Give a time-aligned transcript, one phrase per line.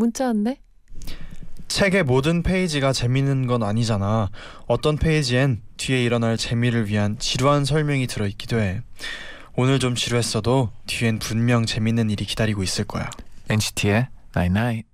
[0.00, 0.58] 문자 왔네.
[1.68, 4.30] 책의 모든 페이지가 재밌는 건 아니잖아.
[4.66, 8.80] 어떤 페이지엔 뒤에 일어날 재미를 위한 지루한 설명이 들어있기도 해.
[9.56, 13.10] 오늘 좀 지루했어도 뒤엔 분명 재밌는 일이 기다리고 있을 거야.
[13.50, 14.89] NCT의 Night Night.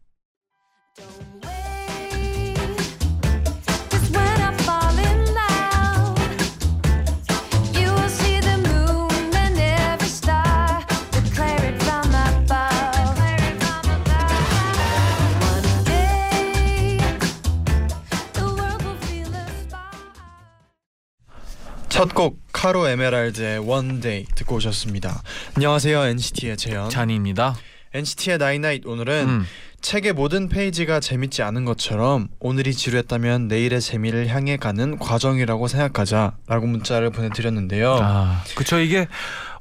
[21.96, 25.22] 첫 곡 카로 에메랄드의 One Day 듣고 오셨습니다.
[25.54, 26.90] 안녕하세요 NCT의 재현.
[26.90, 27.56] 쟈니입니다.
[27.94, 29.46] NCT의 night night 오늘은 음.
[29.80, 37.10] 책의 모든 페이지가 재밌지 않은 것처럼 오늘이 지루했다면 내일의 재미를 향해 가는 과정이라고 생각하자라고 문자를
[37.10, 37.98] 보내드렸는데요.
[38.02, 39.06] 아, 그쵸 이게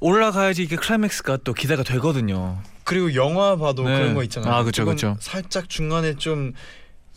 [0.02, 2.60] 올라가야지 이게 클라이맥스가 또 기대가 되거든요.
[2.84, 3.96] 그리고 영화 봐도 네.
[3.98, 4.54] 그런 거 있잖아요.
[4.54, 5.16] 아, 그쵸, 그쵸.
[5.22, 6.52] 살짝 중간에 좀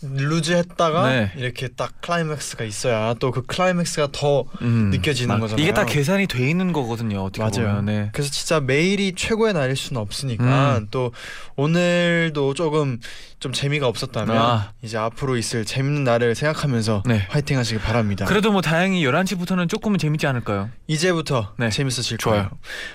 [0.02, 1.32] 루즈했다가 네.
[1.36, 4.90] 이렇게 딱 클라이맥스가 있어야 또 그 클라이맥스가 더 음.
[4.90, 5.62] 느껴지는 막 거잖아요.
[5.62, 7.20] 이게 다 계산이 돼 있는 거거든요.
[7.24, 7.76] 어떻게 맞아요.
[7.76, 7.84] 보면.
[7.84, 8.10] 네.
[8.12, 10.86] 그래서 진짜 매일이 최고의 날일 수는 없으니까 음.
[10.90, 11.12] 또
[11.56, 12.98] 오늘도 조금
[13.40, 14.72] 좀 재미가 없었다면 아.
[14.82, 17.26] 이제 앞으로 있을 재밌는 날을 생각하면서 네.
[17.28, 18.24] 화이팅 하시길 바랍니다.
[18.24, 20.70] 그래도 뭐 다행히 11시부터는 조금은 재밌지 않을까요?
[20.86, 21.70] 이제부터 네.
[21.70, 22.36] 재밌어질 좋아요.
[22.42, 22.50] 거예요.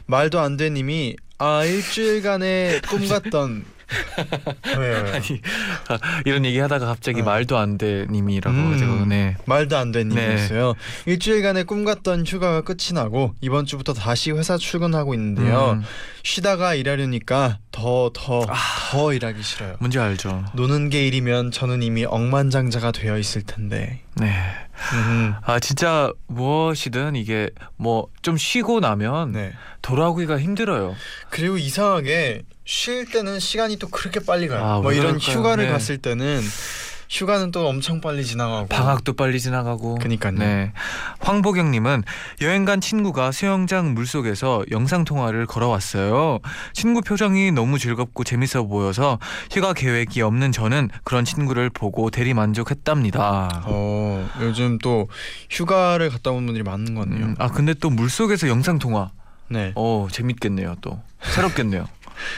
[0.05, 3.65] 말도 안 돼 님이 아 일주일간의 꿈 같던
[4.77, 5.03] 왜요?
[5.03, 5.13] 왜요?
[5.13, 5.41] 아니
[5.89, 7.23] 아, 이런 얘기 하다가 갑자기 어.
[7.23, 8.77] 말도 안 돼 님이라고 음.
[8.77, 9.35] 제가 네.
[9.45, 10.37] 말도 안 되는 네.
[11.05, 15.71] 일주일간의 꿈 같던 휴가가 끝이 나고 이번 주부터 다시 회사 출근하고 있는데요.
[15.79, 15.83] 음,
[16.23, 18.45] 쉬다가 일하려니까 더 더
[18.91, 19.75] 더 일하기 싫어요.
[19.79, 20.45] 뭔지 알죠.
[20.53, 24.01] 노는 게 일이면 저는 이미 억만장자가 되어 있을 텐데.
[24.15, 24.31] 네.
[24.93, 29.51] 음, 아 진짜 무엇이든 이게 뭐 좀 쉬고 나면 네.
[29.81, 30.95] 돌아오기가 힘들어요.
[31.29, 34.63] 그리고 이상하게 쉴 때는 시간이 또 그렇게 빨리 가요.
[34.63, 35.37] 아, 뭐왜 이런 그럴까요?
[35.37, 35.71] 휴가를 네.
[35.71, 36.41] 갔을 때는
[37.09, 38.67] 휴가는 또 엄청 빨리 지나가고.
[38.67, 39.95] 방학도 빨리 지나가고.
[39.95, 40.33] 그니까요.
[40.37, 40.71] 네.
[41.19, 42.03] 황보경 님은
[42.41, 46.39] 여행 간 친구가 수영장 물속에서 영상 통화를 걸어왔어요.
[46.73, 49.19] 친구 표정이 너무 즐겁고 재밌어 보여서
[49.51, 53.63] 휴가 계획이 없는 저는 그런 친구를 보고 대리 만족했답니다.
[53.65, 55.07] 어 요즘 또
[55.49, 57.25] 휴가를 갔다 온 분들이 많은 것 같네요.
[57.25, 59.11] 음, 아 근데 또 물속에서 영상 통화.
[59.49, 59.71] 네.
[59.75, 61.85] 어 재밌겠네요 또 새롭겠네요.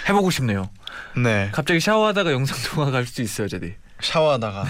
[0.10, 0.70] 해보고 싶네요.
[1.18, 1.50] 네.
[1.52, 3.76] 갑자기 샤워하다가 영상 통화 갈수 있어요, 제디.
[4.06, 4.66] 샤워하다가.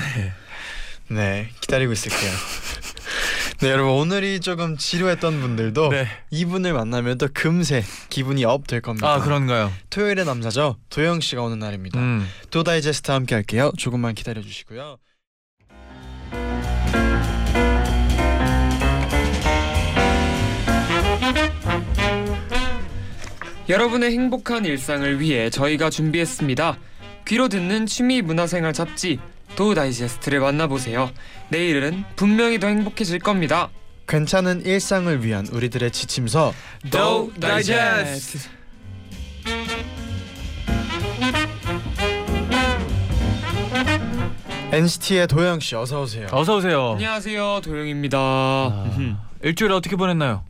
[1.10, 1.50] 네.
[1.62, 2.32] 기다리고 있을게요.
[3.60, 6.08] 네 여러분 오늘이 조금 지루했던 분들도 네.
[6.30, 9.14] 이분을 만나면 또 금세 기분이 up 될 겁니다.
[9.14, 9.72] 아 그런가요?
[9.92, 10.78] 토요일의 남자죠.
[10.90, 12.00] 도영 씨가 오는 날입니다.
[12.00, 12.28] 음.
[12.50, 13.72] 또 다이제스트 함께 할게요.
[13.78, 14.98] 조금만 기다려 주시고요.
[23.68, 26.78] 여러분의 행복한 일상을 위해 저희가 준비했습니다.
[27.28, 29.20] 귀로 듣는 취미 문화생활 잡지
[29.56, 31.12] 도 다이제스트를 만나보세요.
[31.50, 33.70] 내일은 분명히 더 행복해질 겁니다.
[34.08, 36.54] 괜찮은 일상을 위한 우리들의 지침서
[36.92, 38.50] 도 다이제스트.
[44.72, 46.28] NCT의 도영 씨 어서 오세요.
[46.32, 46.92] 어서 오세요.
[46.94, 48.18] 안녕하세요, 도영입니다.
[48.20, 50.44] 아, 일주일 어떻게 보냈나요?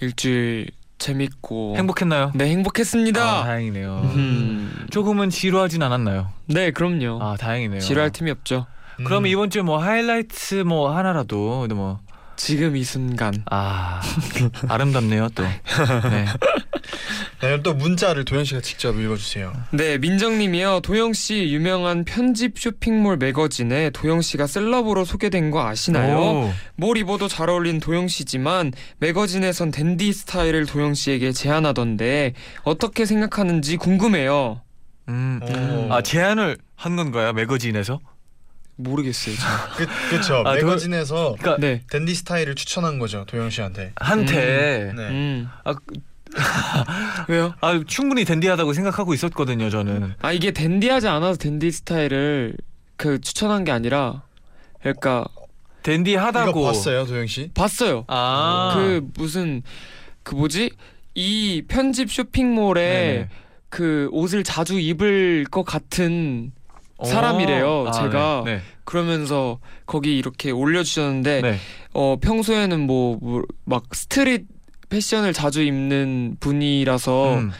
[0.00, 0.70] 일주일
[1.00, 2.30] 재밌고 행복했나요?
[2.34, 3.20] 네 행복했습니다.
[3.20, 4.02] 아, 다행이네요.
[4.14, 4.86] 음.
[4.90, 6.28] 조금은 지루하진 않았나요?
[6.46, 7.18] 네 그럼요.
[7.20, 7.80] 아 다행이네요.
[7.80, 8.66] 지루할 틈이 없죠.
[9.00, 11.98] 음, 그럼 이번 주뭐 하이라이트 뭐 하나라도 뭐
[12.36, 14.00] 지금 이 순간 아
[14.68, 15.42] 아름답네요 또.
[15.42, 16.26] 네.
[17.42, 19.52] 네, 또 문자를 도영 씨가 직접 읽어주세요.
[19.70, 20.80] 네, 민정님이요.
[20.82, 26.18] 도영 씨 유명한 편집 쇼핑몰 매거진에 도영 씨가 셀럽으로 소개된 거 아시나요?
[26.18, 26.52] 오.
[26.76, 32.34] 뭘 입어도 잘 어울린 도영 씨지만 매거진에선 댄디 스타일을 도영 씨에게 제안하던데
[32.64, 34.60] 어떻게 생각하는지 궁금해요.
[35.08, 35.40] 음.
[35.42, 35.92] 오.
[35.94, 38.00] 아 제안을 한 건가요 매거진에서?
[38.76, 39.34] 모르겠어요.
[39.36, 39.42] 저.
[39.76, 41.82] 그 그쵸 아, 도- 매거진에서 그러니까 네.
[41.90, 43.92] 댄디 스타일을 추천한 거죠 도영 씨한테.
[43.96, 45.02] 한테 네.
[45.08, 45.48] 음.
[45.64, 45.74] 아,
[47.28, 47.54] 왜요?
[47.60, 50.14] 아 충분히 댄디하다고 생각하고 있었거든요 저는.
[50.20, 52.54] 아 이게 댄디하지 않아서 댄디 스타일을
[52.96, 54.22] 그 추천한 게 아니라
[54.80, 55.24] 그러니까
[55.82, 56.50] 댄디하다고.
[56.50, 57.50] 이거 봤어요 도영 씨?
[57.54, 58.04] 봤어요.
[58.08, 58.72] 아.
[58.76, 59.62] 그 무슨
[60.22, 60.70] 그 뭐지?
[61.14, 63.28] 이 편집 쇼핑몰에 네네.
[63.68, 66.52] 그 옷을 자주 입을 것 같은
[67.04, 67.86] 사람이래요.
[67.88, 68.60] 아, 제가 네.
[68.84, 71.50] 그러면서 거기 이렇게 올려주셨는데 네.
[71.52, 71.58] 네.
[71.94, 73.18] 어 평소에는 뭐
[73.64, 74.44] 막 스트릿
[74.90, 77.50] 패션을 자주 입는 분이라서 음.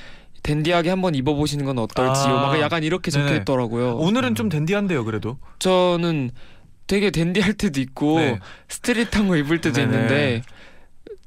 [0.43, 2.35] 댄디하게 한번 입어보시는 건 어떨지요?
[2.35, 2.43] 아.
[2.49, 3.27] 막 약간 이렇게 네네.
[3.27, 3.97] 적혀있더라고요.
[3.97, 5.39] 오늘은 좀 댄디한데요, 그래도.
[5.59, 6.31] 저는
[6.87, 8.39] 되게 댄디할 때도 있고 네.
[8.69, 9.93] 스트릿한 거 입을 때도 네네.
[9.93, 10.43] 있는데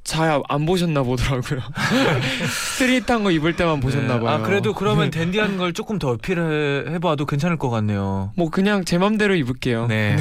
[0.04, 1.62] 잘 안 보셨나 보더라고요.
[2.78, 4.30] 스트릿한 거 입을 때만 보셨나 봐요.
[4.30, 8.32] 아 그래도 그러면 댄디한 걸 조금 더 어필해 해봐도 괜찮을 것 같네요.
[8.36, 9.88] 뭐 그냥 제 맘대로 입을게요.
[9.88, 10.18] 네.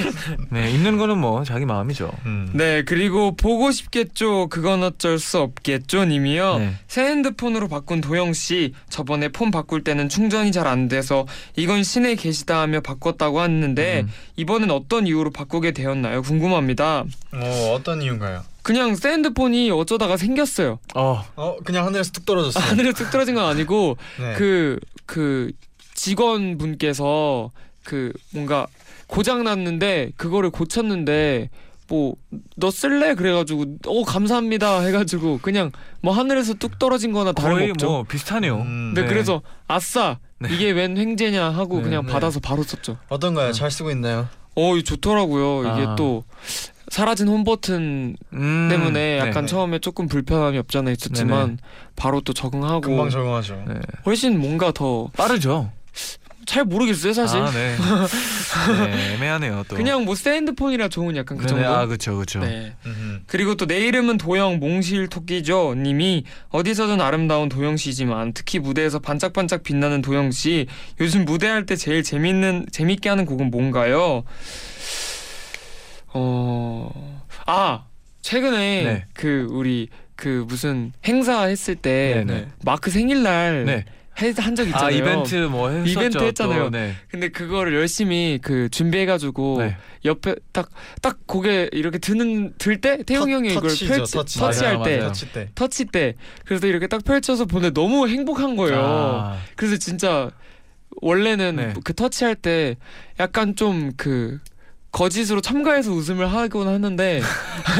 [0.50, 2.10] 네, 입는 거는 뭐 자기 마음이죠.
[2.26, 2.50] 음.
[2.52, 4.48] 네, 그리고 보고 싶겠죠.
[4.48, 6.58] 그건 어쩔 수 없겠죠, 님이요.
[6.58, 6.74] 네.
[6.88, 12.16] 새 핸드폰으로 바꾼 도영 씨 저번에 폰 바꿀 때는 충전이 잘 안 돼서 이건 시내
[12.16, 14.12] 계시다 하며 바꿨다고 하는데 음.
[14.34, 16.22] 이번엔 어떤 이유로 바꾸게 되었나요?
[16.22, 17.04] 궁금합니다.
[17.32, 18.42] 어 어떤 이유인가요?
[18.66, 20.80] 그냥 새 핸드폰이 어쩌다가 생겼어요.
[20.96, 22.64] 어, 어 그냥 하늘에서 뚝 떨어졌어요.
[22.64, 24.34] 하늘에 뚝 떨어진 건 아니고 네.
[24.34, 25.52] 그그
[25.94, 27.52] 직원분께서
[27.84, 28.66] 그 뭔가
[29.06, 31.50] 고장 났는데 그거를 고쳤는데
[31.88, 32.16] 뭐
[32.56, 35.70] 너 쓸래 그래가지고 어 감사합니다 해가지고 그냥
[36.00, 37.86] 뭐 하늘에서 뚝 떨어진 거나 거의 다름없죠.
[37.86, 38.56] 뭐 비슷하네요.
[38.56, 39.06] 음, 네, 네.
[39.06, 40.48] 그래서 아싸 네.
[40.52, 42.12] 이게 웬 횡재냐 하고 네, 그냥 네.
[42.12, 42.98] 받아서 바로 썼죠.
[43.08, 43.52] 어떤가요?
[43.52, 44.28] 잘 쓰고 있나요?
[44.56, 45.60] 어 좋더라고요.
[45.74, 45.94] 이게 아.
[45.96, 46.24] 또
[46.88, 49.50] 사라진 홈 버튼 음, 때문에 약간 네.
[49.50, 51.58] 처음에 조금 불편함이 없잖아 있었지만
[51.96, 53.64] 바로 또 적응하고 금방 적응하죠.
[53.68, 53.74] 네.
[54.06, 55.72] 훨씬 뭔가 더잘 빠르죠.
[56.64, 57.40] 모르겠어요 사실.
[57.40, 57.74] 아, 네.
[58.86, 59.74] 네, 애매하네요 또.
[59.74, 61.76] 그냥 뭐새 핸드폰이라 좋은 약간 그 네네, 정도.
[61.76, 62.38] 아 그렇죠, 그렇죠.
[62.38, 62.72] 네.
[62.86, 63.20] 음.
[63.26, 69.64] 그리고 또 내 이름은 도영 몽실 토끼죠 님이 어디서든 아름다운 도영 씨지만 특히 무대에서 반짝반짝
[69.64, 70.68] 빛나는 도영 씨
[71.00, 74.22] 요즘 무대할 때 제일 재밌는 재밌게 하는 곡은 뭔가요?
[76.12, 77.22] 어.
[77.46, 77.84] 아,
[78.22, 79.04] 최근에 네.
[79.14, 82.48] 그 우리 그 무슨 행사 했을 때 네네.
[82.64, 83.84] 마크 생일날 네.
[84.14, 84.86] 한적 있잖아요.
[84.86, 85.90] 아 이벤트 뭐 했었죠.
[85.90, 86.64] 이벤트 했잖아요.
[86.64, 86.94] 또, 네.
[87.10, 89.76] 근데 그거를 열심히 그 준비해가지고 네.
[90.06, 94.38] 옆에 딱딱 고개 이렇게 드는 들 때 태용 형이 이걸 펼치 터치.
[94.38, 95.08] 터치할 맞아요, 때 맞아요.
[95.08, 95.48] 터치 때.
[95.54, 96.14] 터치 때
[96.46, 98.80] 그래서 이렇게 딱 펼쳐서 보내 너무 행복한 거예요.
[98.82, 100.30] 아, 그래서 진짜
[101.02, 101.74] 원래는 네.
[101.84, 102.76] 그 터치할 때
[103.20, 104.40] 약간 좀그
[104.96, 107.20] 거짓으로 참가해서 웃음을 하곤 하는데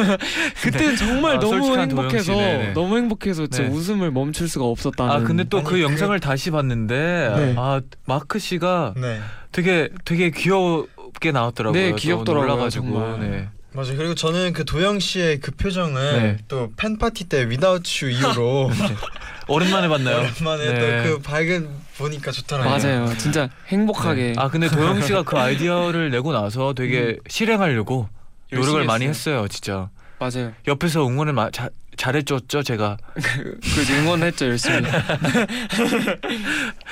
[0.62, 2.72] 그때는 정말 아, 너무 행복해서 씨, 네네.
[2.74, 3.68] 너무 행복해서 진짜 네.
[3.74, 5.10] 웃음을 멈출 수가 없었다는.
[5.10, 6.94] 아 근데 또그 그- 영상을 다시 봤는데
[7.36, 7.54] 네.
[7.56, 9.20] 아 마크 씨가 네.
[9.50, 11.80] 되게 되게 귀엽게 나왔더라고요.
[11.80, 12.84] 네, 또 귀엽더라고요, 놀라가지고.
[12.84, 13.20] 정말.
[13.30, 13.48] 네.
[13.72, 13.94] 맞아.
[13.94, 16.36] 그리고 저는 그 도영 씨의 그 표정을 네.
[16.48, 18.70] 또 팬 파티 때 Without You 이후로
[19.48, 20.18] 오랜만에 봤나요?
[20.38, 21.02] 오랜만에 네.
[21.04, 22.76] 또그 밝은 보니까 좋더라고요.
[22.76, 23.18] 맞아요.
[23.18, 24.32] 진짜 행복하게.
[24.32, 24.34] 네.
[24.36, 28.08] 아 근데 도영 씨가 그 아이디어를 내고 나서 되게 실행하려고
[28.52, 29.36] 노력을 많이 했어요.
[29.36, 29.90] 했어요, 진짜.
[30.18, 30.52] 맞아요.
[30.66, 32.96] 옆에서 응원을 마, 자, 잘해줬죠, 제가.
[33.14, 33.20] 그,
[33.60, 34.80] 그 응원했죠 열심히.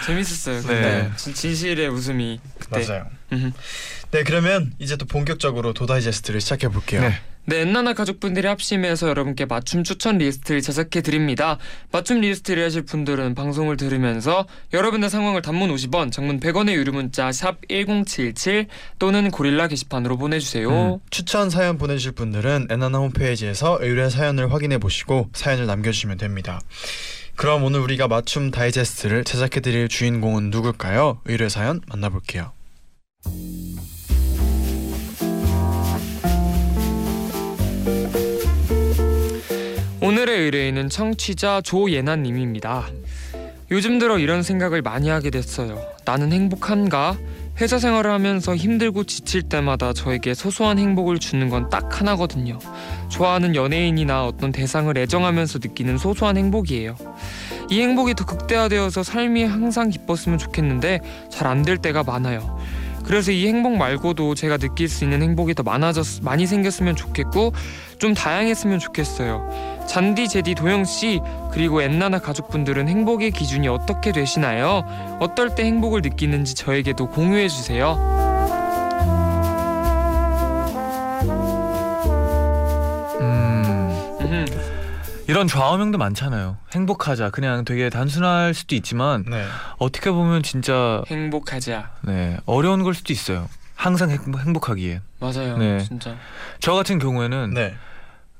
[0.06, 0.60] 재밌었어요.
[0.62, 1.10] 근데 네.
[1.16, 2.86] 진, 진실의 웃음이 그때.
[2.86, 3.06] 맞아요.
[4.10, 7.00] 네, 그러면 이제 또 본격적으로 DO 다이제스트를 시작해 볼게요.
[7.00, 7.20] 네.
[7.46, 11.58] 네, 엔나나 가족분들이 합심해서 여러분께 맞춤 추천 리스트를 제작해 드립니다.
[11.92, 17.60] 맞춤 리스트를 하실 분들은 방송을 들으면서 여러분의 상황을 단문 50원, 장문 100원의 유료 문자 샵
[17.68, 18.66] #1077
[18.98, 20.70] 또는 고릴라 게시판으로 보내주세요.
[20.70, 20.98] 음.
[21.10, 26.60] 추천 사연 보내주실 분들은 엔나나 홈페이지에서 의뢰 사연을 확인해 보시고 사연을 남겨주시면 됩니다.
[27.36, 31.20] 그럼 오늘 우리가 맞춤 다이제스트를 제작해 드릴 주인공은 누굴까요?
[31.24, 32.52] 의뢰 사연 만나볼게요.
[40.14, 42.86] 오늘의 의뢰인은 청취자 조예나님입니다.
[43.72, 45.76] 요즘 들어 이런 생각을 많이 하게 됐어요.
[46.04, 47.16] 나는 행복한가?
[47.60, 52.60] 회사 생활을 하면서 힘들고 지칠 때마다 저에게 소소한 행복을 주는 건 딱 하나거든요.
[53.08, 56.94] 좋아하는 연예인이나 어떤 대상을 애정하면서 느끼는 소소한 행복이에요.
[57.70, 62.60] 이 행복이 더 극대화되어서 삶이 항상 기뻤으면 좋겠는데 잘 안 될 때가 많아요.
[63.04, 67.52] 그래서 이 행복 말고도 제가 느낄 수 있는 행복이 더 많아졌 많이 생겼으면 좋겠고
[68.04, 69.48] 좀 다양했으면 좋겠어요.
[69.88, 74.84] 잔디 제디 도영 씨 그리고 엔나나 가족분들은 행복의 기준이 어떻게 되시나요?
[75.20, 77.94] 어떨 때 행복을 느끼는지 저에게도 공유해 주세요.
[83.22, 84.18] 음.
[85.26, 86.58] 이런 좌우명도 많잖아요.
[86.74, 87.30] 행복하자.
[87.30, 89.46] 그냥 되게 단순할 수도 있지만 네.
[89.78, 91.92] 어떻게 보면 진짜 행복하자.
[92.02, 93.48] 네, 어려운 걸 수도 있어요.
[93.74, 95.00] 항상 행복, 행복하기에.
[95.20, 95.56] 맞아요.
[95.56, 95.78] 네.
[95.80, 96.16] 진짜.
[96.60, 97.74] 저 같은 경우에는 네.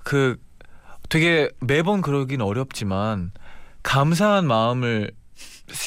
[0.05, 0.37] 그
[1.09, 3.33] 되게 매번 그러긴 어렵지만
[3.83, 5.11] 감사한 마음을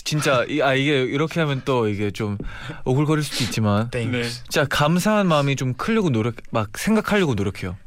[0.04, 2.38] 진짜 이- 아 이게 이렇게 하면 또 이게 좀
[2.86, 4.12] 오글거릴 수도 있지만 땡.
[4.12, 4.24] 네.
[4.24, 7.78] 진짜 감사한 마음이 좀 크려고 노력 막 생각하려고 노력해요.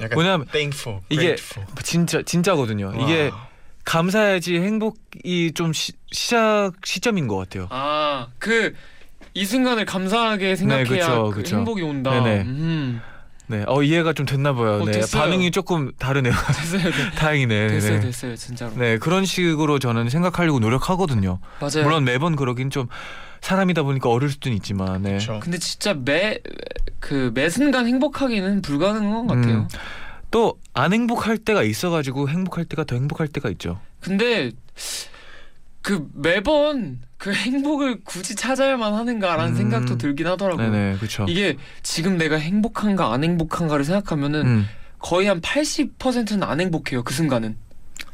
[0.00, 1.66] 약간 왜냐면 thankful, 이게 grateful.
[1.82, 2.92] 진짜 진짜거든요.
[3.02, 3.48] 이게 와.
[3.84, 7.66] 감사해야지 행복이 좀 시, 시작 시점인 것 같아요.
[7.70, 8.74] 아, 그
[9.36, 11.56] 이 순간을 감사하게 생각해야 그쵸, 그 그쵸.
[11.56, 12.10] 행복이 온다.
[12.12, 12.42] 네네.
[12.42, 13.00] 음.
[13.46, 14.80] 네, 어 이해가 좀 됐나 봐요.
[14.82, 15.20] 어, 네, 됐어요.
[15.22, 16.32] 반응이 조금 다르네요.
[16.32, 17.68] 됐어요, 됐- 다행이네.
[17.68, 18.00] 됐어요, 네.
[18.00, 18.72] 됐어요, 진짜로.
[18.76, 21.38] 네, 그런 식으로 저는 생각하려고 노력하거든요.
[21.60, 21.82] 맞아요.
[21.84, 22.88] 물론 매번 그러긴 좀
[23.42, 25.10] 사람이다 보니까 어릴 수는 있지만, 네.
[25.10, 25.40] 그렇죠.
[25.42, 26.38] 근데 진짜 매
[27.00, 29.56] 그매 순간 행복하기는 불가능한 것 같아요.
[29.58, 29.68] 음.
[30.30, 33.78] 또안 행복할 때가 있어가지고 행복할 때가 더 행복할 때가 있죠.
[34.00, 34.50] 근데
[35.84, 39.56] 그 매번 그 행복을 굳이 찾아야만 하는가라는 음.
[39.56, 40.70] 생각도 들긴 하더라고요.
[40.70, 41.26] 네네, 그렇죠.
[41.28, 44.66] 이게 지금 내가 행복한가 안 행복한가를 생각하면은 음.
[44.98, 47.04] 거의 한 80%는 안 행복해요.
[47.04, 47.58] 그 순간은.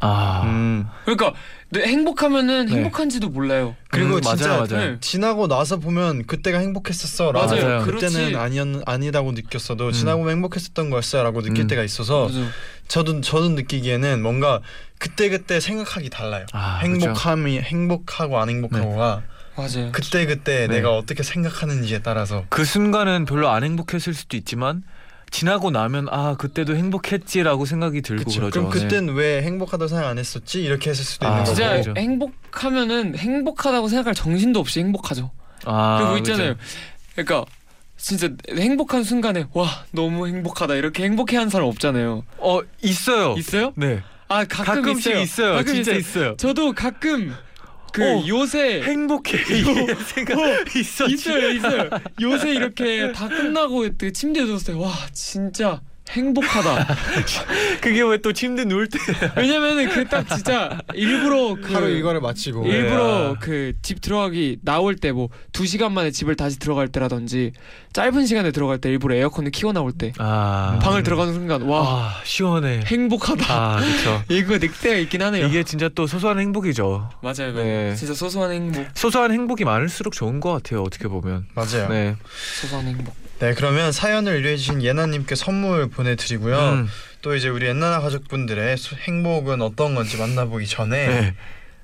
[0.01, 0.89] 아, 음.
[1.05, 1.35] 그러니까
[1.69, 2.77] 내 행복하면은 네.
[2.77, 3.77] 행복한지도 몰라요.
[3.91, 4.91] 그리고 음, 진짜 맞아요, 맞아요.
[4.93, 4.97] 네.
[5.01, 7.33] 지나고 나서 보면 그때가 행복했었어.
[7.33, 7.85] 라고 맞아요.
[7.85, 9.93] 그때는 아니었 아니라고 느꼈어도 음.
[9.93, 11.67] 지나고 보면 행복했었던 거였어라고 느낄 음.
[11.69, 12.39] 때가 있어서 맞아.
[12.89, 14.61] 저도 저도 느끼기에는 뭔가
[14.99, 16.47] 그때 그때 생각하기 달라요.
[16.53, 17.07] 아, 그렇죠.
[17.07, 19.23] 행복함이 행복하고 안 행복하고가
[19.57, 19.93] 맞아요.
[19.93, 20.77] 그때 그때 네.
[20.77, 24.83] 내가 어떻게 생각하는지에 따라서 그 순간은 별로 안 행복했을 수도 있지만
[25.31, 28.41] 지나고 나면 아 그때도 행복했지라고 생각이 들고 그쵸.
[28.41, 28.69] 그러죠.
[28.69, 31.55] 그럼 그땐 왜 행복하다고 생각 안 했었지 이렇게 했을 수도 아, 있는 거고.
[31.55, 31.95] 진짜 그죠.
[31.97, 35.31] 행복하면은 행복하다고 생각할 정신도 없이 행복하죠.
[35.65, 36.33] 아, 그리고 그죠.
[36.33, 36.55] 있잖아요.
[37.15, 37.45] 그러니까
[37.97, 42.25] 진짜 행복한 순간에 와 너무 행복하다 이렇게 행복해하는 사람 없잖아요.
[42.39, 43.35] 어 있어요.
[43.37, 43.73] 있어요?
[43.77, 44.03] 네.
[44.29, 45.23] 아 가끔 가끔씩 있어요.
[45.23, 45.53] 있어요.
[45.55, 45.99] 가끔 진짜 있어요.
[46.23, 46.37] 있어요.
[46.37, 47.35] 저도 가끔
[47.93, 49.65] 그 어, 요새 행복해 이
[50.07, 51.07] 생각 있어.
[51.07, 51.91] 있어요 있어요.
[52.21, 55.81] 요새 이렇게 다 끝나고 그 침대에 누웠을 때 와 진짜
[56.11, 56.87] 행복하다.
[57.81, 58.99] 그게 왜 또 침대 누울 때
[59.37, 63.35] 왜냐면은 그 딱 진짜 일부러 그 하루 일과를 마치고 일- 일부러 네.
[63.41, 67.53] 그집 들어가기 나올 때 뭐 두 시간 만에 집을 다시 들어갈 때라든지
[67.93, 72.21] 짧은 시간에 들어갈 때 일부러 에어컨을 키워 나올 때 아 방을 들어가는 순간 와 아
[72.25, 72.81] 시원해.
[72.87, 74.23] 행복하다 아 그렇죠.
[74.29, 77.09] 이거 낼 때가 있긴 하네요 이게 진짜 또 소소한 행복이죠.
[77.23, 77.95] 맞아요 네.
[77.97, 80.83] 진짜 소소한 행복 소소한 행복이 많을수록 좋은 것 같아요.
[80.83, 81.47] 어떻게 보면.
[81.55, 81.89] 맞아요.
[81.89, 82.11] 네.
[82.11, 82.17] 네.
[82.61, 83.15] 소소한 행복
[83.55, 86.59] 그러면 사연을 의뢰해주신 예나님께 선물 보내드리고요.
[86.59, 86.89] 음,
[87.23, 91.35] 또 이제 우리 옛날 가족분들의 수- 행복은 어떤 건지 만나보기 전에 네.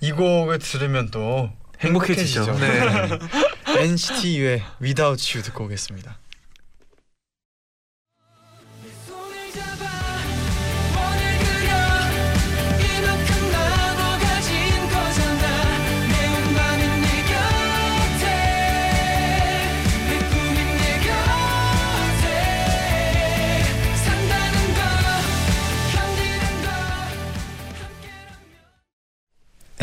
[0.00, 2.42] 이 곡을 들으면 또 행복해지죠.
[2.52, 3.18] 행복해지죠.
[3.74, 3.80] 네.
[3.84, 6.18] NCT U의 Without You 듣고 오겠습니다.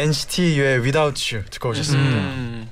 [0.04, 2.18] NCT U의 Without You 듣고 오셨습니다.
[2.18, 2.70] 음.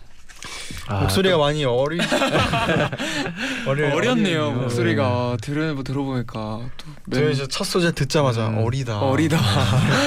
[0.88, 1.98] 아, 목소리가 많이 어리
[3.66, 4.52] 어리 어렸네요 어리네요.
[4.52, 8.58] 목소리가 들으 뭐 들어보니까 또 저희 첫 소절 듣자마자 음.
[8.58, 9.00] 어리다.
[9.00, 9.38] 어리다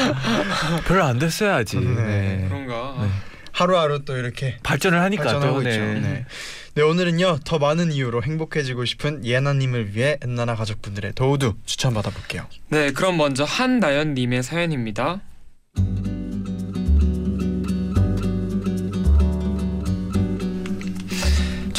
[0.86, 1.78] 별로 안 됐어야지.
[1.78, 1.94] 네.
[1.94, 2.46] 네.
[2.48, 3.08] 그런가 네.
[3.52, 5.80] 하루하루 또 이렇게 발전을 하니까 발전하고 또 있죠.
[5.80, 6.00] 네.
[6.00, 6.26] 네.
[6.74, 12.46] 네 오늘은요 더 많은 이유로 행복해지고 싶은 예나님을 위해 엔나나 가족분들의 도우두 추천 받아볼게요.
[12.68, 15.20] 네 그럼 먼저 한나연님의 사연입니다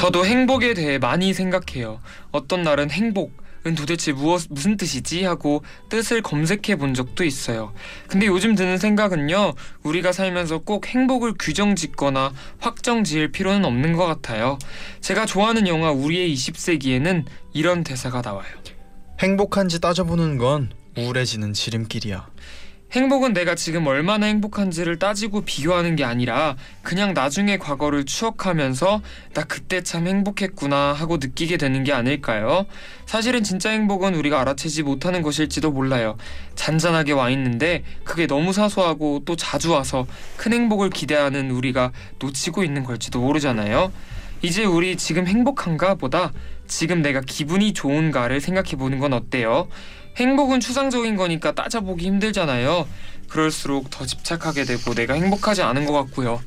[0.06, 2.00] 저도 행복에 대해 많이 생각해요.
[2.30, 7.74] 어떤 날은 행복 은 도대체 무엇, 무슨 뜻이지 하고 뜻을 검색해 본 적도 있어요.
[8.08, 14.06] 근데 요즘 드는 생각은요, 우리가 살면서 꼭 행복을 규정 짓거나 확정 지을 필요는 없는 것
[14.06, 14.60] 같아요.
[15.02, 18.54] 제가 좋아하는 영화 우리의 20세기에는 이런 대사가 나와요.
[19.20, 20.70] 행복한지 따져보는 건
[21.00, 22.28] 우울해지는 지름길이야.
[22.96, 29.02] 행복은 내가 지금 얼마나 행복한지를 따지고 비교하는 게 아니라 그냥 나중에 과거를 추억하면서
[29.34, 32.66] 나 그때 참 행복했구나 하고 느끼게 되는 게 아닐까요?
[33.06, 36.16] 사실은 진짜 행복은 우리가 알아채지 못하는 것일지도 몰라요.
[36.56, 42.86] 잔잔하게 와 있는데 그게 너무 사소하고 또 자주 와서 큰 행복을 기대하는 우리가 놓치고 있는
[42.86, 43.92] 걸지도 모르잖아요.
[44.42, 46.32] 이제 우리 지금 행복한가 보다
[46.68, 49.68] 지금 내가 기분이 좋은가를 생각해 보는 건 어때요?
[50.18, 52.88] 행복은 추상적인 거니까 따져보기 힘들잖아요.
[53.30, 56.42] 그럴수록 더 집착하게 되고 내가 행복하지 않은 것 같고요.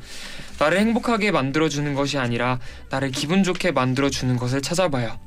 [0.58, 2.58] 나를 행복하게 만들어주는 것이 아니라
[2.90, 5.18] 나를 기분 좋게 만들어주는 것을 찾아봐요.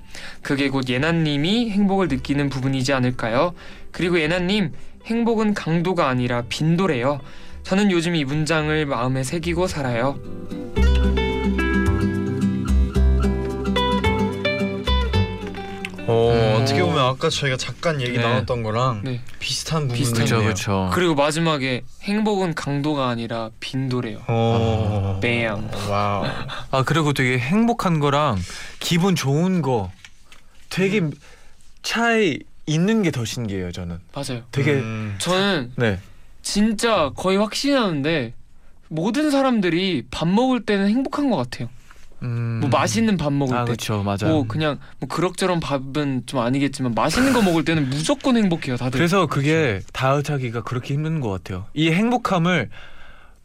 [0.42, 3.54] 그게 곧 예나님이 행복을 느끼는 부분이지 않을까요?
[3.92, 4.74] 그리고 예나님,
[5.06, 7.22] 행복은 강도가 아니라 빈도래요.
[7.64, 10.20] 저는 요즘 이 문장을 마음에 새기고 살아요.
[16.08, 16.62] 어, 음.
[16.62, 18.24] 어떻게 보면 아까 저희가 잠깐 얘기 네.
[18.24, 19.22] 나눴던 거랑 네.
[19.40, 20.44] 비슷한 비슷한 그렇죠, 부분이네요.
[20.54, 20.90] 그렇죠.
[20.94, 24.20] 그리고 마지막에 행복은 강도가 아니라 빈도래요.
[24.28, 25.20] 어.
[25.22, 25.70] 뱀.
[25.90, 26.26] wow.
[26.72, 28.40] 아 그리고 되게 행복한 거랑
[28.80, 29.92] 기분 좋은 거
[30.70, 31.02] 되게
[31.84, 33.72] 차이 있는 게 더 신기해요.
[33.72, 34.44] 저는 맞아요.
[34.52, 35.16] 되게 음.
[35.20, 36.00] 저는 네.
[36.42, 38.34] 진짜 거의 확신하는데
[38.88, 41.70] 모든 사람들이 밥 먹을 때는 행복한 것 같아요.
[42.24, 42.60] 음.
[42.62, 43.72] 뭐 맛있는 밥 먹을 아 때.
[43.72, 44.28] 그렇죠 맞아요.
[44.34, 48.98] 뭐 그냥 뭐 그럭저럭 밥은 좀 아니겠지만 맛있는 거 먹을 때는 무조건 행복해요 다들.
[48.98, 51.66] 그래서 그게 다이어트하기가 그렇게 힘든 것 같아요.
[51.74, 52.70] 이 행복함을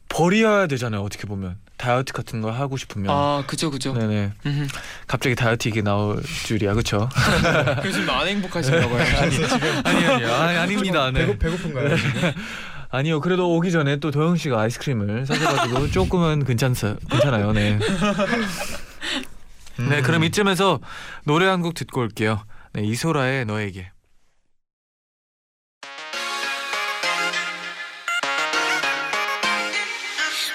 [0.09, 1.03] 버려야 되잖아요.
[1.03, 3.11] 어떻게 보면 다이어트 같은 걸 하고 싶으면.
[3.11, 3.93] 아 그죠 그죠.
[3.93, 4.33] 네네.
[4.47, 4.67] 음흠.
[5.07, 7.09] 갑자기 다이어트 얘기 나올 줄이야, 그렇죠?
[7.85, 9.05] 요즘 안 행복하신가 봐요.
[9.85, 11.11] 아니 아니요, 아니, 아닙니다.
[11.11, 11.27] 네.
[11.27, 11.97] 배고 배고픈가요?
[12.97, 17.53] 아니요, 그래도 오기 전에 또 도영 씨가 아이스크림을 사셔가지고 조금은 괜찮서 괜찮아요.
[17.53, 17.79] 네.
[19.79, 20.81] 네, 그럼 이쯤에서
[21.25, 22.43] 노래 한 곡 듣고 올게요.
[22.73, 23.91] 네, 이소라의 너에게.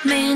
[0.05, 0.36] 매일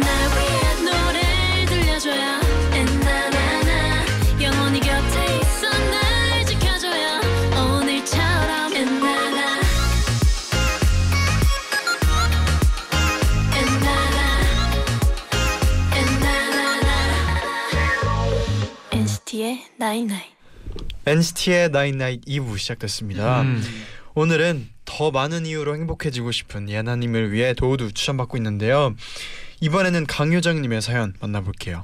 [19.85, 20.23] night night
[21.05, 23.41] NCT의 나인나잇 2부 시작됐습니다.
[23.41, 23.61] 음.
[24.15, 28.95] 오늘은 더 많은 이유로 행복해지고 싶은 예나님을 위해 도우도 추천받고 있는데요.
[29.61, 31.83] 이번에는 강효정님의 사연 만나볼게요.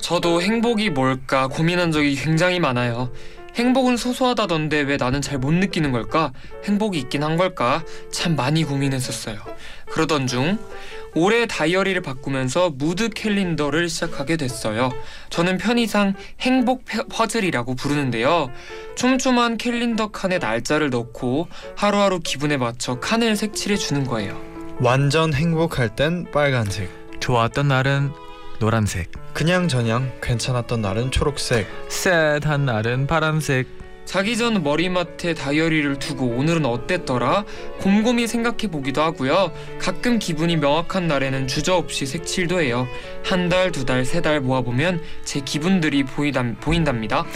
[0.00, 3.12] 저도 행복이 뭘까 고민한 적이 굉장히 많아요.
[3.54, 6.32] 행복은 소소하다던데 왜 나는 잘 못 느끼는 걸까?
[6.64, 7.84] 행복이 있긴 한 걸까?
[8.12, 9.38] 참 많이 고민했었어요.
[9.90, 10.58] 그러던 중
[11.14, 14.92] 올해 다이어리를 바꾸면서 무드 캘린더를 시작하게 됐어요.
[15.30, 18.50] 저는 편의상 행복 페- 퍼즐이라고 부르는데요.
[18.96, 24.40] 촘촘한 캘린더 칸에 날짜를 넣고 하루하루 기분에 맞춰 칸을 색칠해 주는 거예요.
[24.80, 26.88] 완전 행복할 땐 빨간색,
[27.20, 28.10] 좋았던 날은
[28.60, 31.66] 노란색, 그냥 저냥 괜찮았던 날은 초록색.
[31.88, 33.77] 쎄한 날은 파란색.
[34.08, 37.44] 자기 전 머리맡에 다이어리를 두고 오늘은 어땠더라?
[37.80, 39.52] 곰곰이 생각해 보기도 하고요.
[39.78, 42.88] 가끔 기분이 명확한 날에는 주저없이 색칠도 해요.
[43.22, 47.26] 한 달, 두 달, 세 달 모아보면 제 기분들이 보이다, 보인답니다.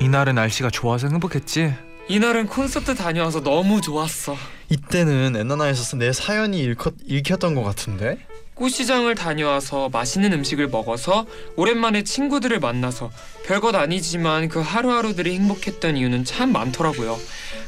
[0.00, 1.74] 이날은 날씨가 좋아서 행복했지.
[2.08, 4.34] 이날은 콘서트 다녀와서 너무 좋았어.
[4.70, 8.16] 이때는 엔나나에서 내 사연이 읽혔, 읽혔던 것 같은데?
[8.62, 13.10] 꽃시장을 다녀와서 맛있는 음식을 먹어서 오랜만에 친구들을 만나서
[13.44, 17.18] 별것 아니지만 그 하루하루들이 행복했던 이유는 참 많더라고요.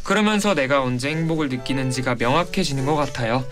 [0.05, 3.45] 그러면서 내가 언제 행복을 느끼는지가 명확해지는 것 같아요.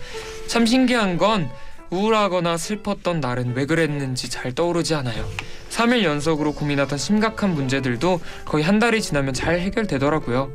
[0.47, 1.49] 참 신기한 건
[1.89, 5.27] 우울하거나 슬펐던 날은 왜 그랬는지 잘 떠오르지 않아요.
[5.69, 10.49] 3일 연속으로 고민하던 심각한 문제들도 거의 한 달이 지나면 잘 해결되더라고요.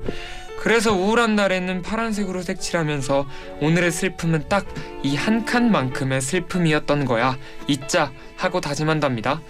[0.61, 3.27] 그래서 우울한 날에는 파란색으로 색칠하면서
[3.61, 4.67] 오늘의 슬픔은 딱
[5.05, 7.39] 이 한 칸만큼의 슬픔이었던 거야.
[7.69, 9.41] 잊자 하고 다짐한답니다.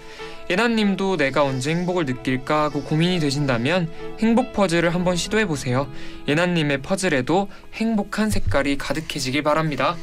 [0.49, 5.87] 예나님도 내가 언제 행복을 느낄까 하고 고민이 되신다면 행복 퍼즐을 한번 시도해 보세요.
[6.27, 9.95] 예나님의 퍼즐에도 행복한 색깔이 가득해지길 바랍니다.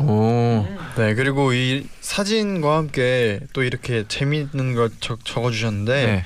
[0.00, 0.31] 오.
[0.96, 6.24] 네, 그리고 이 사진과 함께 또 이렇게 재미있는 걸 적, 적어주셨는데 네.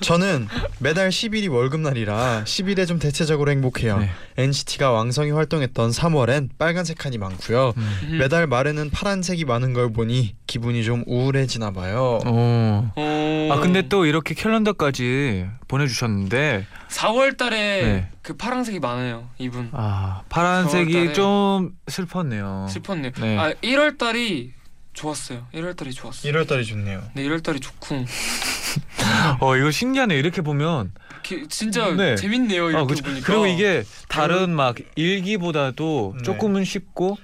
[0.00, 3.98] 저는 매달 10일이 월급날이라 10일에 좀 대체적으로 행복해요.
[3.98, 4.10] 네.
[4.36, 7.72] NCT가 왕성히 활동했던 3월엔 빨간색 칸이 많고요.
[7.76, 7.98] 음.
[8.04, 8.18] 음.
[8.18, 12.18] 매달 말에는 파란색이 많은 걸 보니 기분이 좀 우울해지나 봐요.
[12.26, 13.00] 오.
[13.00, 13.52] 오.
[13.52, 18.08] 아 근데 또 이렇게 캘린더까지 보내주셨는데 4월 달에 네.
[18.22, 19.28] 그 파란색이 많아요.
[19.38, 19.68] 이분.
[19.72, 22.66] 아 파란색이 좀 슬펐네요.
[22.70, 23.12] 슬펐네요.
[23.20, 23.38] 네.
[23.38, 24.52] 아 1월 달이
[24.92, 25.46] 좋았어요.
[25.52, 26.32] 1월 달이 좋았어요.
[26.32, 27.02] 1월 달이 좋네요.
[27.14, 28.04] 네 1월 달이 좋고
[29.40, 30.92] 어 이거 신기하네 이렇게 보면.
[31.22, 32.14] 기- 진짜 네.
[32.14, 32.70] 재밌네요.
[32.70, 33.02] 이렇게 아.
[33.04, 33.26] 보니까.
[33.26, 36.22] 그리고 이게 다른 막 일기보다도 네.
[36.22, 37.18] 조금은 쉽고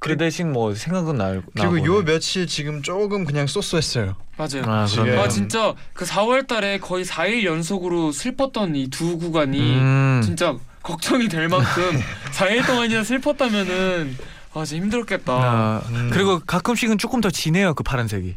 [0.00, 1.42] 그 대신 뭐 생각은 날.
[1.54, 2.12] 그리고 나고, 요 네.
[2.12, 4.16] 며칠 지금 조금 그냥 쏘쏘했어요.
[4.36, 4.62] 맞아요.
[4.66, 5.18] 아 그러네.
[5.18, 10.20] 아 진짜 그 4월 달에 거의 4일 연속으로 슬펐던 이 두 구간이 음.
[10.24, 12.00] 진짜 걱정이 될 만큼
[12.32, 14.16] 4일 동안이나 슬펐다면은
[14.54, 15.32] 아 진짜 힘들었겠다.
[15.32, 16.10] 아, 음.
[16.12, 18.36] 그리고 가끔씩은 조금 더 진해요 그 파란색이.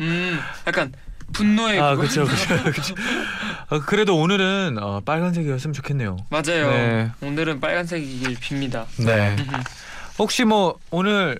[0.00, 0.92] 음 약간
[1.32, 1.96] 분노의 아.
[1.96, 2.94] 그렇죠 그렇죠 그렇죠.
[3.70, 6.18] 어, 그래도 오늘은 어, 빨간색이었으면 좋겠네요.
[6.30, 6.70] 맞아요.
[6.70, 7.10] 네.
[7.22, 8.84] 오늘은 빨간색이길 빕니다.
[8.98, 9.34] 네.
[10.18, 11.38] 혹시 뭐 오늘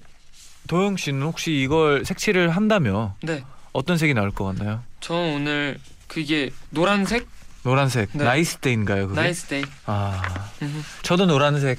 [0.68, 3.44] 도영 씨는 혹시 이걸 색칠을 한다면 네.
[3.72, 4.82] 어떤 색이 나올 것 같나요?
[5.00, 7.26] 저는 오늘 그게 노란색
[7.64, 8.24] 노란색 네.
[8.24, 9.20] nice day인가요 그게?
[9.20, 9.64] nice day.
[9.86, 10.84] 아 음.
[11.02, 11.78] 저도 노란색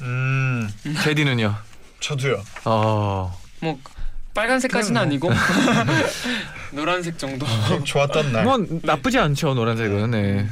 [0.00, 0.68] 음,
[1.04, 1.54] 제디는요?
[2.00, 2.42] 저도요.
[2.64, 3.78] 어 뭐
[4.34, 5.30] 빨간 색까지는 그냥 아니고
[6.72, 7.46] 노란색 정도.
[7.84, 8.44] 좋았던 날.
[8.44, 10.48] 뭐 나쁘지 않죠 노란색은 네.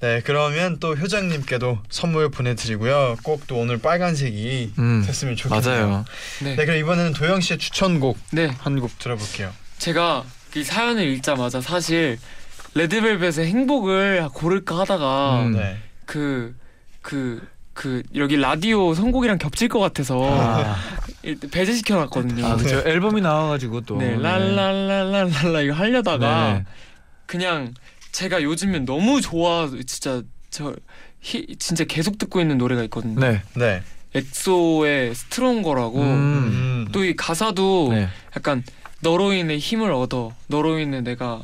[0.00, 3.16] 네, 그러면 또 효장님께도 선물 보내드리고요.
[3.22, 5.86] 꼭 또 오늘 빨간색이 음 됐으면 좋겠네요.
[5.88, 6.04] 맞아요.
[6.42, 6.56] 네.
[6.56, 8.50] 네, 그럼 이번에는 도영 씨의 추천곡 네.
[8.58, 9.52] 한 곡 들어볼게요.
[9.78, 12.18] 제가 이 사연을 읽자마자 사실
[12.74, 15.52] 레드벨벳의 행복을 고를까 하다가 음.
[15.52, 15.76] 네.
[16.06, 16.54] 그
[17.02, 17.40] 그
[17.72, 20.76] 그 여기 라디오 선곡이랑 겹칠 것 같아서 아,
[21.22, 22.46] 일단 배제시켜 놨거든요.
[22.46, 22.88] 아 그렇죠.
[22.88, 23.98] 앨범이 나와가지고 또.
[23.98, 26.64] 네, 랄랄랄랄랄라 이거 하려다가 네.
[27.26, 27.74] 그냥
[28.16, 30.74] 제가 요즘에 너무 좋아 진짜 저
[31.20, 33.20] 히, 진짜 계속 듣고 있는 노래가 있거든요.
[33.20, 33.42] 네.
[33.54, 33.82] 네.
[34.14, 36.06] 엑소의 스트롱거라고 음.
[36.06, 36.88] 음.
[36.92, 38.08] 또이 가사도 네.
[38.34, 38.64] 약간
[39.00, 41.42] 너로 인해 힘을 얻어 너로 인해 내가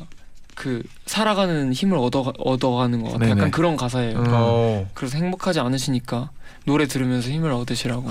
[0.55, 3.31] 그 살아가는 힘을 얻어 얻어가는 것 같아 네네.
[3.31, 4.17] 약간 그런 가사예요.
[4.17, 4.25] 음.
[4.29, 4.89] 어.
[4.95, 6.31] 그래서 행복하지 않으시니까
[6.65, 8.09] 노래 들으면서 힘을 얻으시라고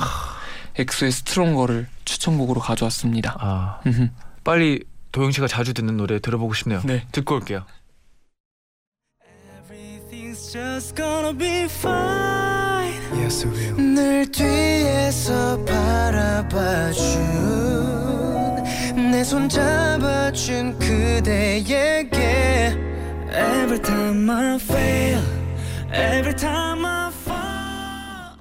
[0.76, 3.36] 엑소의 스트롱거를 추천곡으로 가져왔습니다.
[3.40, 3.80] 아.
[4.44, 6.80] 빨리 도영 씨가 자주 듣는 노래 들어보고 싶네요.
[6.84, 7.04] 네.
[7.10, 7.64] 듣고 올게요.
[10.52, 13.74] Just gonna be fine Yes, it will.
[13.94, 17.20] 늘 뒤에서 바라봐준
[19.10, 22.76] 내 손 잡아준 그대에게
[23.30, 25.22] Every time I fail
[25.90, 28.36] Every time I fall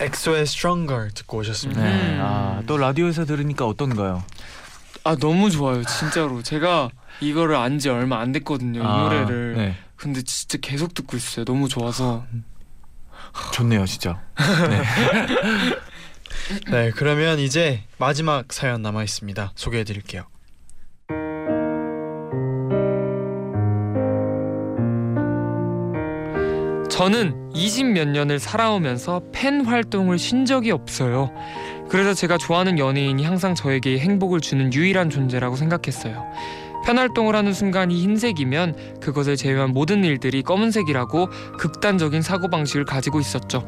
[0.00, 1.80] 엑소의 Stronger 듣고 오셨습니다.
[1.82, 1.88] 네.
[1.90, 2.18] 음.
[2.20, 4.22] 아, 또 라디오에서 들으니까 어떤가요?
[5.04, 9.74] 아 너무 좋아요 진짜로 제가 이거를 안 지 얼마 안 됐거든요 이 아, 노래를 네.
[10.02, 12.26] 근데 진짜 계속 듣고 있어요 너무 좋아서
[13.54, 14.20] 좋네요, 진짜.
[16.72, 19.52] 네, 그러면 이제 마지막 사연 남아 있습니다.
[19.54, 20.24] 소개해 드릴게요.
[26.90, 31.30] 저는 20몇 년을 살아오면서 팬 활동을 쉰 적이 없어요.
[31.88, 36.24] 그래서 제가 좋아하는 연예인이 항상 저에게 행복을 주는 유일한 존재라고 생각했어요.
[36.84, 43.66] 팬 활동을 하는 순간 이 흰색이면 그것을 제외한 모든 일들이 검은색이라고 극단적인 사고방식을 가지고 있었죠.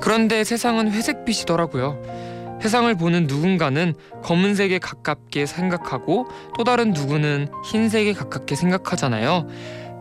[0.00, 2.58] 그런데 세상은 회색빛이더라고요.
[2.62, 9.46] 세상을 보는 누군가는 검은색에 가깝게 생각하고 또 다른 누구는 흰색에 가깝게 생각하잖아요.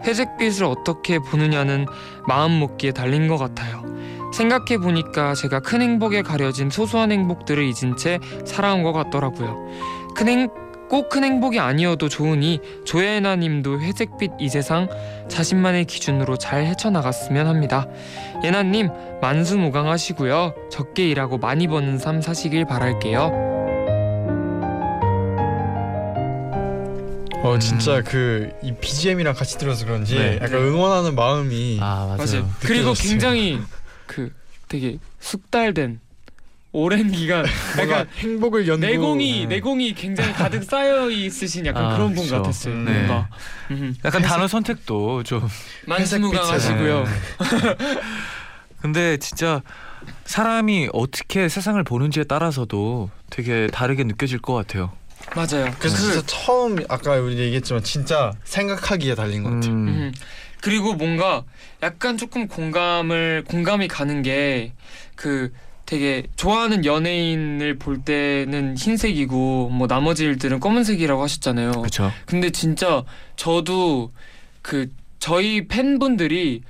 [0.06, 1.86] 회색빛을 어떻게 보느냐는
[2.28, 3.84] 마음 먹기에 달린 것 같아요.
[4.34, 9.58] 생각해 보니까 제가 큰 행복에 가려진 소소한 행복들을 잊은 채 살아온 것 같더라고요.
[10.16, 10.50] 큰 행,
[10.90, 14.88] 꼭 큰 행복이 아니어도 좋으니 조예나 님도 회색빛 이 세상
[15.28, 17.88] 자신만의 기준으로 잘 헤쳐나갔으면 합니다.
[18.44, 18.90] 예나 님
[19.22, 20.54] 만수무강 하시고요.
[20.72, 23.50] 적게 일하고 많이 버는 삶 사시길 바랄게요.
[27.42, 27.60] 어 음.
[27.60, 30.36] 진짜 그이 BGM이랑 같이 들어서 그런지 네.
[30.42, 32.50] 약간 응원하는 마음이 아, 맞아요.
[32.62, 32.94] 그리고.
[32.94, 33.60] 굉장히
[34.06, 34.32] 그
[34.68, 36.00] 되게 숙달된
[36.72, 37.46] 오랜 기간
[37.80, 39.56] 약간 행복을 연구 내공이 네.
[39.56, 42.38] 내공이 굉장히 가득 쌓여 있으신 약간 아, 그런 분 그쵸.
[42.42, 42.74] 같았어요.
[42.76, 42.84] 음.
[42.86, 43.30] 뭔가
[43.72, 43.96] 음.
[44.06, 45.48] 약간 단어 선택도 좀
[45.88, 47.06] 만수무강하시고요.
[48.82, 49.62] 근데 진짜
[50.26, 54.92] 사람이 어떻게 세상을 보는지에 따라서도 되게 다르게 느껴질 것 같아요.
[55.36, 55.74] 맞아요.
[55.80, 59.72] 그래서 그- 진짜 처음 아까 우리 얘기했지만 진짜 생각하기에 달린 것 같아요.
[59.72, 60.14] 음, 음.
[60.62, 61.44] 그리고 뭔가
[61.82, 64.74] 약간 조금 공감을 공감이 가는 게
[65.16, 65.52] 그
[65.90, 71.72] 되게 좋아하는 연예인을 볼 때는 흰색이고 뭐 나머지 일들은 검은색이라고 하셨잖아요.
[71.72, 72.12] 그렇죠.
[72.28, 73.04] 근데 진짜
[73.36, 74.12] 저도
[74.62, 76.62] 그 저희 팬분들이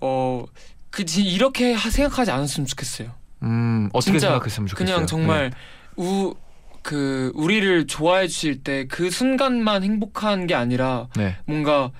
[0.00, 3.12] 어그 이렇게 하- 생각하지 않았으면 좋겠어요.
[3.44, 4.94] 음, 어떻게 진짜 생각했으면 좋겠어요.
[4.94, 5.52] 그냥 정말
[5.96, 6.34] 우
[6.82, 11.24] 그 우리를 좋아해 주실 때 그 순간만 행복한 게 아니라 네.
[11.24, 11.36] 네.
[11.46, 11.90] 뭔가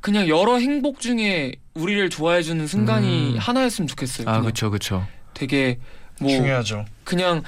[0.00, 3.38] 그냥 여러 행복 중에 우리를 좋아해 주는 순간이 음.
[3.38, 4.28] 하나였으면 좋겠어요.
[4.28, 5.06] 아, 그냥 그렇죠, 그렇죠.
[5.34, 5.78] 되게
[6.22, 6.84] 뭐 중요하죠.
[7.04, 7.42] 그냥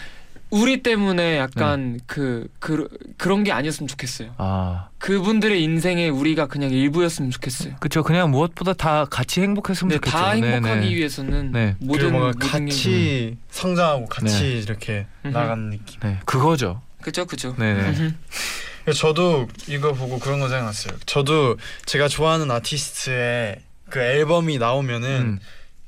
[0.54, 1.38] 우리 때문에 네.
[1.38, 4.34] 약간 그, 그 그런 게 아니었으면 좋겠어요.
[4.38, 7.74] 아, 그분들의 인생에 우리가 그냥 일부였으면 좋겠어요.
[7.80, 8.04] 그렇죠.
[8.04, 10.16] 그냥 무엇보다 다 같이 행복했으면 근데 좋겠죠.
[10.16, 10.94] 다 네, 행복하기 네.
[10.94, 11.74] 위해서는 네.
[11.80, 15.34] 모든 뭔가 모든 게 같이 성장하고 같이 이렇게 음흠.
[15.34, 15.98] 나가는 느낌.
[16.00, 16.82] 네, 그거죠.
[17.02, 17.56] 그죠 그죠.
[17.58, 18.92] 네, 네.
[18.92, 20.96] 저도 이거 보고 그런 거 생각났어요.
[21.04, 21.56] 저도
[21.86, 23.56] 제가 좋아하는 아티스트의
[23.90, 25.38] 그 앨범이 나오면은 음.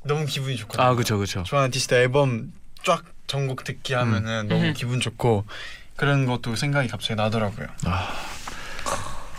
[0.03, 0.85] 너무 기분이 좋거든요.
[0.85, 1.43] 아, 그렇죠, 그렇죠.
[1.43, 2.51] 좋아하는 아티스트 앨범
[2.87, 4.73] 쫙 전곡 듣기 하면은 너무 음.
[4.73, 5.43] 기분 좋고
[5.97, 7.67] 그런 것도 생각이 갑자기 나더라고요.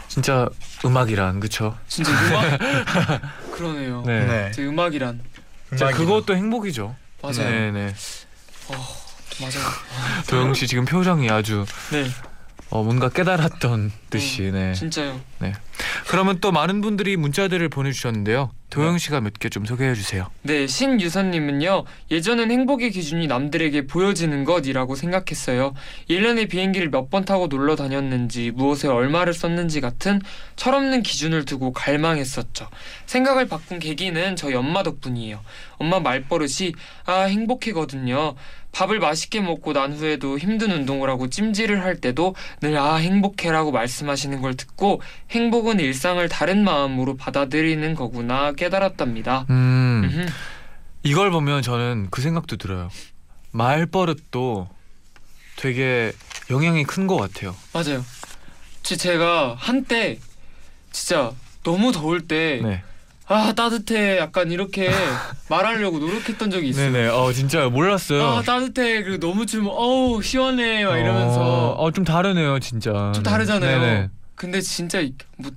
[0.09, 0.47] 진짜
[0.85, 1.75] 음악이란 그렇죠.
[1.89, 2.59] 진짜 음악
[3.57, 4.03] 그러네요.
[4.05, 4.27] 네.
[4.27, 4.53] 네.
[4.53, 5.23] 제 음악이란
[5.71, 5.91] 진짜.
[5.93, 6.95] 그것도 행복이죠.
[7.23, 7.39] 맞아요.
[7.39, 7.95] 네, 네.
[9.41, 9.65] 맞아요.
[10.29, 12.05] 도영 씨 지금 표정이 아주 네,
[12.69, 14.51] 어, 뭔가 깨달았던 듯이.
[14.51, 14.73] 네.
[14.73, 15.21] 진짜요.
[16.09, 18.51] 그러면 또 많은 분들이 문자들을 보내주셨는데요.
[18.71, 20.29] 도영 씨가 몇 개 좀 소개해 주세요.
[20.43, 21.85] 네, 신유선님은요.
[22.11, 25.73] 예전엔 행복의 기준이 남들에게 보여지는 것이라고 생각했어요.
[26.11, 30.21] 1년에 비행기를 몇 번 타고 놀러 다녔는지, 무엇에 얼마를 썼는지 같은
[30.57, 32.69] 철없는 기준을 두고 갈망했었죠.
[33.07, 35.41] 생각을 바꾼 계기는 저희 엄마 덕분이에요.
[35.79, 36.73] 엄마 말버릇이
[37.07, 38.35] 아 행복해거든요.
[38.73, 43.98] 밥을 맛있게 먹고 난 후에도 힘든 운동을 하고 찜질을 할 때도 늘 아 행복해라고 말씀
[44.07, 49.47] 하시는 걸 듣고 행복은 일상을 다른 마음으로 받아들이는 거구나 깨달았답니다.
[49.49, 50.27] 음, 음흠.
[51.05, 52.91] 이걸 보면 저는 그 생각도 들어요.
[53.53, 54.69] 말버릇도
[55.57, 56.13] 되게
[56.51, 57.55] 영향이 큰 것 같아요.
[57.73, 58.05] 맞아요.
[58.83, 60.19] 지- 제가 한때
[60.93, 61.33] 진짜
[61.65, 62.83] 너무 더울 때 네.
[63.31, 64.91] 아 따뜻해 약간 이렇게
[65.51, 66.91] 말하려고 노력했던 적이 있어요.
[66.91, 67.09] 네네.
[67.09, 68.25] 어 진짜 몰랐어요.
[68.25, 73.13] 아 따뜻해 그리고 너무 좀 어우 시원해 막 이러면서 어, 어, 좀 다르네요, 진짜.
[73.15, 73.81] 좀 다르잖아요.
[73.81, 74.09] 네네.
[74.35, 75.51] 근데 진짜 이- 뭐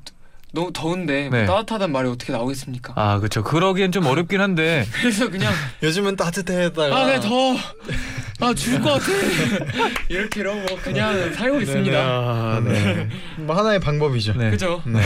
[0.54, 1.46] 너무 더운데 뭐 네.
[1.46, 2.94] 따뜻하단 말이 어떻게 나오겠습니까?
[2.98, 3.42] 아 그렇죠.
[3.42, 4.86] 그러기엔 좀 어렵긴 한데.
[5.00, 7.22] 그래서 그냥 요즘은 따뜻해다가 아 그냥
[8.38, 9.06] 더아 죽을 것 같아
[10.10, 11.98] 이렇게 이러고 그냥 살고 있습니다.
[11.98, 13.08] 아, 네.
[13.38, 14.34] 뭐 하나의 방법이죠.
[14.34, 14.50] 네.
[14.50, 14.82] 그죠?
[14.86, 15.00] 네.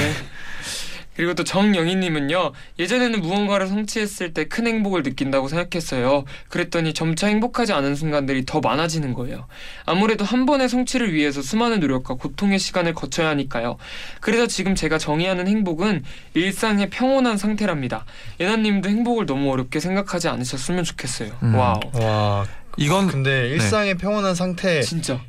[1.15, 1.25] 네.
[1.25, 6.23] 그리고 또 정영희님은요 예전에는 무언가를 성취했을 때 큰 행복을 느낀다고 생각했어요.
[6.49, 9.47] 그랬더니 점차 행복하지 않은 순간들이 더 많아지는 거예요.
[9.85, 13.77] 아무래도 한 번의 성취를 위해서 수많은 노력과 고통의 시간을 거쳐야 하니까요.
[14.21, 16.03] 그래서 지금 제가 정의하는 행복은
[16.35, 18.05] 일상의 평온한 상태랍니다.
[18.39, 21.31] 예나님도 행복을 너무 어렵게 생각하지 않으셨으면 좋겠어요.
[21.43, 21.55] 음.
[21.55, 21.79] wow.
[21.93, 22.45] 와
[22.77, 25.19] 이건 근데 일상의 평온한 상태라고 진짜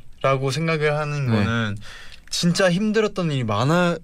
[0.51, 1.31] 생각을 하는 네.
[1.33, 1.77] 거는
[2.29, 3.97] 진짜 힘들었던 일이 많아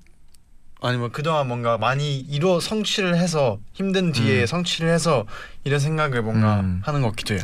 [0.84, 4.46] 아니면 그동안 뭔가 많이 이루어 성취를 해서 힘든 뒤에 음.
[4.46, 5.26] 성취를 해서
[5.64, 6.82] 이런 생각을 뭔가 음.
[6.84, 7.44] 하는 것 같기도 해요.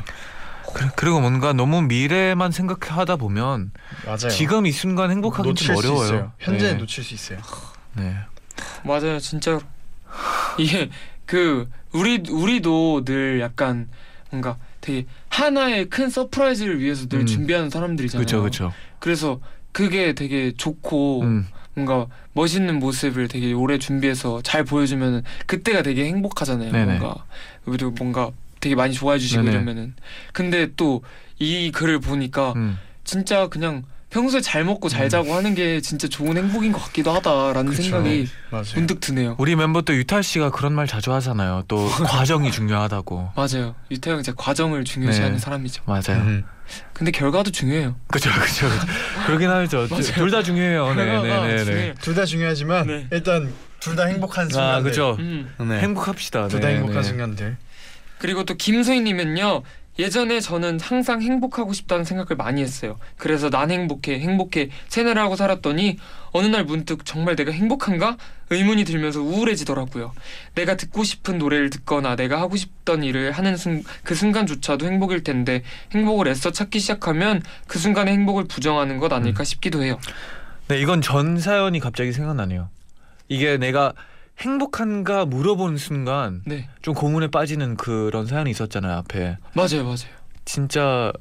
[0.73, 3.71] 그- 그리고 뭔가 너무 미래만 생각하다 보면
[4.05, 4.29] 맞아요.
[4.29, 6.33] 지금 이 순간 행복하기 좀 어려워요.
[6.37, 6.77] 현재 네.
[6.77, 7.39] 놓칠 수 있어요.
[7.93, 8.13] 네.
[8.83, 9.61] 맞아요, 진짜로.
[10.57, 10.89] 이게
[11.25, 13.87] 그 우리 우리도 늘 약간
[14.31, 17.25] 뭔가 되게 하나의 큰 surprise를 위해서 늘 음.
[17.25, 18.25] 준비하는 사람들이잖아요.
[18.25, 18.73] 그렇죠, 그렇죠.
[18.99, 19.39] 그래서
[19.71, 21.47] 그게 되게 좋고 음,
[21.85, 26.71] 뭔가 멋있는 모습을 되게 오래 준비해서 잘 보여주면 그때가 되게 행복하잖아요.
[26.71, 26.97] 네네.
[26.99, 27.25] 뭔가
[27.65, 29.55] 그리고 뭔가 되게 많이 좋아해 주시고 네네.
[29.55, 29.93] 이러면은
[30.33, 31.01] 근데 또
[31.39, 32.77] 이 글을 보니까 음.
[33.03, 35.09] 진짜 그냥 평소에 잘 먹고 잘 음.
[35.09, 37.83] 자고 하는 게 진짜 좋은 행복인 것 같기도 하다라는 그쵸.
[37.83, 38.65] 생각이 맞아요.
[38.75, 39.35] 문득 드네요.
[39.37, 41.63] 우리 멤버 또 유타 씨가 그런 말 자주 하잖아요.
[41.67, 43.31] 또 과정이 중요하다고.
[43.35, 43.75] 맞아요.
[43.91, 45.39] 유태형 진짜 과정을 중요시하는 네.
[45.39, 45.83] 사람이죠.
[45.85, 46.21] 맞아요.
[46.23, 46.43] 음.
[46.93, 47.95] 근데 결과도 중요해요.
[48.07, 48.67] 그렇죠, 그렇죠.
[49.25, 49.87] 그러긴 하죠.
[50.13, 50.93] 둘 다 중요해요.
[50.93, 51.63] 네, 네, 결과가 네, 네.
[51.65, 51.93] 중요해요.
[52.01, 53.07] 둘다 중요하지만 네.
[53.11, 54.79] 일단 둘 다 행복한 순간들.
[54.79, 55.15] 아, 그렇죠.
[55.19, 55.53] 음.
[55.59, 55.79] 네.
[55.79, 56.47] 행복합시다.
[56.49, 57.03] 둘다 네, 행복한 네.
[57.07, 57.57] 순간들.
[58.19, 59.63] 그리고 또 김소희님은요.
[59.99, 62.97] 예전에 저는 항상 행복하고 싶다는 생각을 많이 했어요.
[63.17, 65.97] 그래서 난 행복해, 행복해 세뇌를 하고 살았더니
[66.31, 68.15] 어느 날 문득 정말 내가 행복한가?
[68.49, 70.13] 의문이 들면서 우울해지더라고요.
[70.55, 75.63] 내가 듣고 싶은 노래를 듣거나 내가 하고 싶던 일을 하는 순, 그 순간조차도 행복일 텐데
[75.91, 79.99] 행복을 애써 찾기 시작하면 그 순간의 행복을 부정하는 것 아닐까 싶기도 해요.
[80.69, 82.69] 네, 이건 전 사연이 갑자기 생각나네요.
[83.27, 83.93] 이게 내가
[84.39, 89.37] 행복한가 물어보는 순간 네, 좀 고문에 빠지는 그런 사연이 있었잖아요 앞에.
[89.53, 89.97] 맞아요, 맞아요.
[90.45, 91.11] 진짜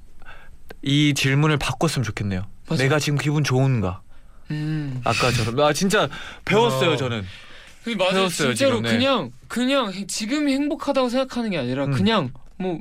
[0.83, 2.43] 이 질문을 바꿨으면 좋겠네요.
[2.69, 2.83] 맞아요.
[2.83, 4.03] 내가 지금 기분 좋은가?
[4.51, 5.01] 음.
[5.05, 5.59] 아까처럼.
[5.61, 6.09] 아 진짜
[6.45, 6.97] 배웠어요 어.
[6.97, 7.25] 저는.
[7.85, 8.13] 그 맞아요.
[8.13, 8.91] 배웠어요, 진짜로 지금, 네.
[8.97, 11.91] 그냥 그냥 해- 지금이 행복하다고 생각하는 게 아니라 음.
[11.93, 12.79] 그냥 뭐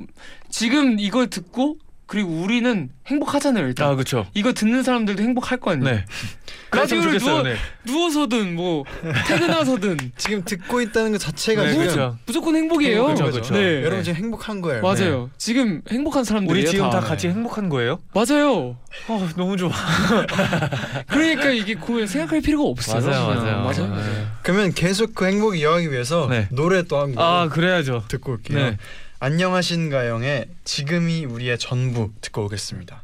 [0.50, 3.86] 지금 이걸 듣고 그리고 우리는 행복하잖아요 일단.
[3.88, 4.26] 아 그렇죠.
[4.34, 5.94] 이거 듣는 사람들도 행복할 거 아니에요.
[5.94, 6.04] 네.
[6.72, 7.30] 라디오를 좋겠어요.
[7.30, 7.56] 누워 네.
[7.84, 8.84] 누워서든 뭐
[9.26, 12.18] 퇴근하서든 지금 듣고 있다는 것 자체가 네, 그렇죠.
[12.26, 13.04] 무조건 행복이에요.
[13.04, 13.30] 그렇죠.
[13.30, 13.54] 그렇죠.
[13.54, 13.82] 네.
[13.84, 14.82] 여러분 지금 행복한 거예요.
[14.82, 15.30] 맞아요.
[15.38, 16.62] 지금 행복한 사람들이에요.
[16.66, 17.06] 우리 지금 다 다.
[17.06, 18.00] 같이 행복한 거예요?
[18.14, 18.76] 맞아요.
[19.08, 19.70] 어, 너무 좋아.
[21.08, 23.00] 그러니까 이게 그 생각할 필요가 없어요.
[23.06, 23.26] 맞아요.
[23.26, 23.62] 맞아요.
[23.62, 23.86] 맞아요.
[23.88, 23.96] 맞아요.
[23.96, 24.26] 네.
[24.42, 26.48] 그러면 계속 그 행복 이어가기 위해서 네.
[26.50, 28.04] 노래 또 한 곡 아 그래야죠.
[28.08, 28.76] 듣고 올게요.
[29.20, 29.26] 네.
[29.26, 33.02] 안녕하신가영의 지금이 우리의 전부 듣고 오겠습니다.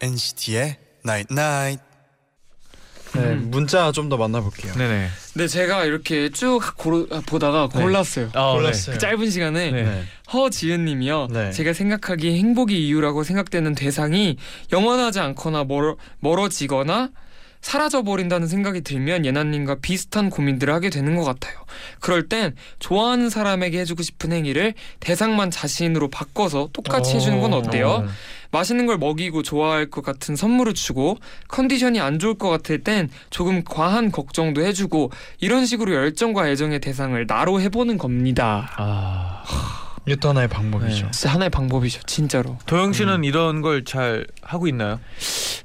[0.00, 1.82] NCT의 Night Night.
[3.12, 4.72] 네, 문자 좀 더 만나볼게요.
[4.74, 5.08] 네네.
[5.34, 7.80] 네, 제가 이렇게 쭉 고르, 아, 보다가 네.
[7.82, 8.30] 골랐어요.
[8.34, 8.94] 아, 골랐어요.
[8.94, 9.82] 그 짧은 시간에 네.
[9.82, 10.02] 네.
[10.32, 11.28] 허지은님이요.
[11.32, 11.50] 네.
[11.50, 14.36] 제가 생각하기에 행복이 이유라고 생각되는 대상이
[14.72, 17.10] 영원하지 않거나 멀어, 멀어지거나
[17.60, 21.58] 사라져 버린다는 생각이 들면 예나님과 비슷한 고민들을 하게 되는 것 같아요.
[21.98, 27.88] 그럴 땐 좋아하는 사람에게 해주고 싶은 행위를 대상만 자신으로 바꿔서 똑같이 해주는 건 어때요?
[27.88, 28.08] 어.
[28.50, 31.16] 맛있는 걸 먹이고 좋아할 것 같은 선물을 주고
[31.48, 35.10] 컨디션이 안 좋을 것 같을 땐 조금 과한 걱정도 해주고
[35.40, 38.70] 이런 식으로 열정과 애정의 대상을 나로 해보는 겁니다.
[38.76, 39.44] 아
[40.06, 41.04] 이것도 하나의 방법이죠.
[41.06, 41.10] 네.
[41.12, 42.56] 진짜 하나의 방법이죠, 진짜로.
[42.66, 44.98] 도영 씨는 이런 걸 잘 하고 있나요?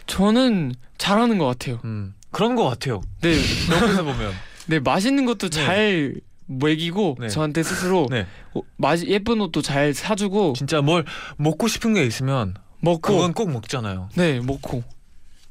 [0.07, 1.79] 저는 잘하는 것 같아요.
[1.85, 2.13] 음.
[2.31, 3.01] 그런 것 같아요.
[3.21, 3.35] 네,
[3.71, 4.33] 옆에서 보면.
[4.67, 6.15] 네 맛있는 것도 잘
[6.47, 7.29] 먹이고 네.
[7.29, 8.25] 저한테 스스로 네.
[8.53, 11.05] 어, 맛 예쁜 옷도 잘 사주고 진짜 뭘
[11.37, 14.09] 먹고 싶은 게 있으면 먹고 그건 꼭 먹잖아요.
[14.15, 14.83] 네 먹고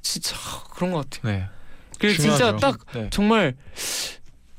[0.01, 0.37] 진짜
[0.75, 1.33] 그런 것 같아요.
[1.33, 1.47] 네.
[1.99, 2.59] 그리고 진짜 중요하죠.
[2.59, 3.09] 딱 네.
[3.11, 3.57] 정말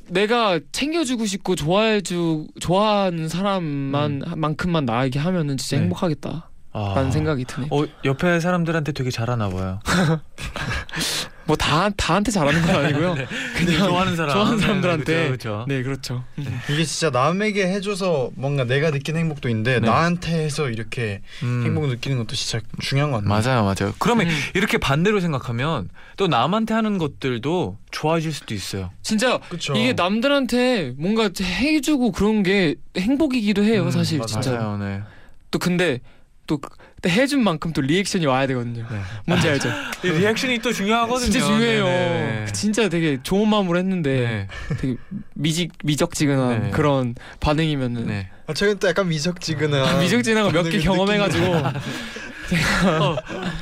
[0.08, 5.80] 내가 챙겨주고 싶고 좋아해주 좋아하는 사람만 만큼만 나에게 하면은 진짜 음.
[5.80, 5.84] 네.
[5.86, 7.12] 행복하겠다라는 아.
[7.12, 7.68] 생각이 드네.
[7.72, 9.80] 어 옆에 사람들한테 되게 잘하나 봐요.
[11.46, 13.16] 뭐 다 다한테 잘하는 건 아니고요.
[13.56, 15.28] 그냥 좋아하는 사람, 좋아하는 네, 사람들한테.
[15.28, 15.66] 그렇죠.
[15.68, 16.24] 네 그렇죠.
[16.70, 19.88] 이게 진짜 남에게 해줘서 뭔가 내가 느끼는 행복도 있는데 네.
[19.88, 21.64] 나한테 해서 이렇게 음.
[21.66, 23.30] 행복 느끼는 것도 진짜 중요한 것 같네요.
[23.42, 23.94] 맞아요, 맞아요.
[24.00, 24.36] 그러면 음.
[24.54, 28.92] 이렇게 반대로 생각하면 또 남한테 하는 것들도 좋아질 수도 있어요.
[29.02, 29.76] 진짜 그렇죠.
[29.76, 34.28] 이게 남들한테 뭔가 해주고 그런 게 행복이기도 해요 음, 사실 맞아요.
[34.28, 34.52] 진짜.
[34.52, 35.02] 맞아요, 네.
[35.52, 36.00] 또 근데
[36.48, 36.70] 또그
[37.06, 38.86] 때 해준 만큼 또 리액션이 와야 되거든요.
[38.90, 38.98] 네.
[39.28, 39.70] 뭔지 알죠?
[40.04, 41.30] 이 리액션이 또 중요하거든요.
[41.32, 41.86] 진짜 중요해요.
[41.86, 42.52] 네, 네.
[42.54, 44.76] 진짜 되게 좋은 마음으로 했는데 네.
[44.78, 44.96] 되게
[45.36, 46.70] 미직 미적지근한 네.
[46.72, 48.30] 그런 반응이면은 네.
[48.48, 53.16] 아, 저는 또 약간 미적지근한 미적지근한 거 몇 개 경험해가지고 어,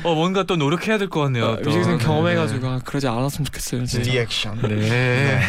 [0.04, 1.58] 어 뭔가 또 노력해야 될 것 같네요.
[1.64, 1.70] 또.
[1.70, 2.06] 미적지근 네.
[2.06, 3.86] 경험해가지고 아, 그러지 않았으면 좋겠어요.
[3.86, 4.12] 진짜.
[4.12, 4.62] 리액션.
[4.62, 5.40] 네.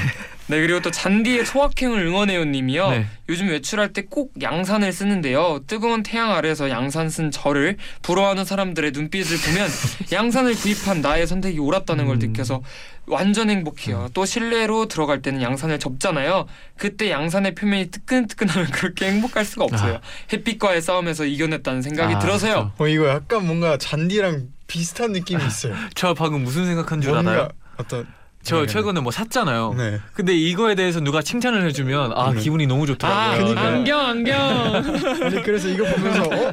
[0.47, 2.91] 네 그리고 또 잔디의 소확행을 응원해요님이요.
[2.91, 3.07] 네.
[3.31, 5.61] 요즘 외출할 때 꼭 양산을 쓰는데요.
[5.67, 9.69] 뜨거운 태양 아래서 양산 쓴 저를 부러워하는 사람들의 눈빛을 보면
[10.13, 12.19] 양산을 구입한 나의 선택이 옳았다는 걸 음.
[12.19, 12.63] 느껴서
[13.07, 14.09] 완전 행복해요.
[14.15, 16.47] 또 실내로 들어갈 때는 양산을 접잖아요.
[16.77, 19.95] 그때 양산의 표면이 뜨끈뜨끈하면 그렇게 행복할 수가 없어요.
[19.97, 20.01] 아.
[20.33, 22.73] 햇빛과의 싸움에서 이겨냈다는 생각이 아, 들어서요.
[22.79, 25.75] 어 이거 약간 뭔가 잔디랑 비슷한 느낌이 있어요.
[25.95, 27.49] 저 방금 무슨 생각한 줄 뭔가 알아요?
[27.79, 28.07] 어떤
[28.45, 28.67] 저 네.
[28.67, 29.75] 최근에 뭐 샀잖아요.
[29.77, 30.01] 네.
[30.13, 32.41] 근데 이거에 대해서 누가 칭찬을 해주면 아 네.
[32.41, 33.45] 기분이 너무 아, 좋더라고요.
[33.45, 33.55] 그니까요.
[33.55, 33.77] 네.
[33.79, 34.75] 안경 안경.
[35.25, 36.53] 아니 그래서 이거 보면서 어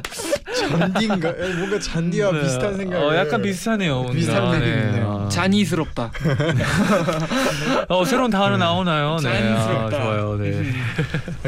[0.56, 2.40] 잔디인가 에, 뭔가 잔디와 네.
[2.42, 2.96] 비슷한 생각.
[2.98, 3.94] 어, 약간 비슷하네요.
[3.94, 4.12] 뭔가.
[4.14, 5.24] 비슷한 느낌이네요.
[5.26, 5.28] 아.
[5.28, 6.10] 잔이스럽다.
[7.88, 9.18] 어 새로운 단어 나오나요?
[9.22, 9.28] 네.
[9.28, 10.02] 아, 잔스럽다.
[10.02, 10.36] 좋아요.
[10.38, 10.72] 네.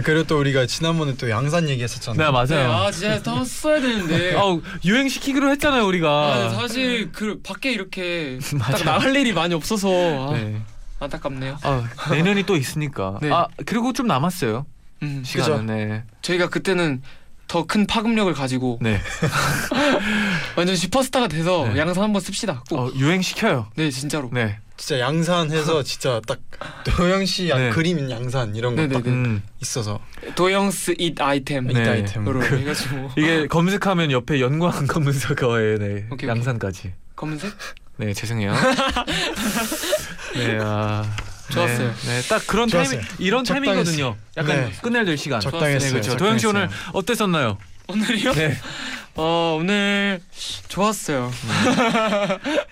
[0.03, 2.27] 그리고 또 우리가 지난번에 또 양산 얘기했었잖아요.
[2.27, 2.71] 네 맞아요.
[2.73, 4.35] 아 진짜 더 써야 되는데.
[4.39, 6.09] 아 유행 시키기로 했잖아요 우리가.
[6.11, 8.85] 아, 사실 그 밖에 이렇게 딱 맞아요.
[8.85, 10.61] 나갈 일이 많이 없어서 아, 네.
[11.01, 11.59] 안타깝네요.
[11.63, 13.19] 아 내년이 또 있으니까.
[13.21, 13.31] 네.
[13.33, 14.65] 아 그리고 좀 남았어요.
[15.03, 15.67] 음, 시간은.
[15.67, 16.03] 네.
[16.23, 17.03] 저희가 그때는
[17.47, 18.99] 더 큰 파급력을 가지고 네.
[20.57, 21.79] 완전 슈퍼스타가 돼서 네.
[21.79, 22.63] 양산 한번 씁시다.
[22.69, 22.79] 꼭.
[22.79, 23.71] 어, 유행 시켜요.
[23.77, 24.31] 네 진짜로.
[24.33, 24.59] 네.
[24.77, 26.41] 진짜 양산해서 진짜 딱
[26.85, 27.71] 도영 씨 네.
[27.71, 28.95] 그림 양산 이런 네네네.
[28.95, 29.43] 거딱 음.
[29.61, 30.01] 있어서
[30.35, 31.85] 도영스 잇 아이템 네.
[31.85, 32.41] 이 아이템으로.
[32.41, 36.07] 으로 해가지고 이게 검색하면 옆에 연구한 검은색어에 네.
[36.11, 36.93] 오케이, 양산까지.
[37.15, 37.53] 검은색
[37.97, 38.53] 네 죄송해요.
[40.35, 40.59] 네.
[40.61, 41.05] 아.
[41.51, 41.89] 좋았어요.
[41.89, 43.01] 네, 네, 딱 그런 좋았어요.
[43.01, 43.45] 타이밍 이런.
[43.45, 44.17] 타이밍이거든요.
[44.37, 44.73] 약간 네.
[44.83, 45.41] 끝내야 될 시간.
[45.41, 45.79] 적당했어요.
[45.79, 46.17] 네, 그렇죠.
[46.17, 46.69] 도영 씨 오늘.
[46.93, 47.59] 어땠었나요?
[47.89, 48.33] 오늘이요?
[48.33, 48.57] 네.
[49.17, 50.21] 어 오늘
[50.69, 51.31] 좋았어요.